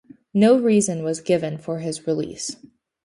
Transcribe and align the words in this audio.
No 0.33 0.57
reason 0.59 1.03
was 1.03 1.21
given 1.21 1.59
for 1.59 1.77
his 1.81 2.07
release. 2.07 2.55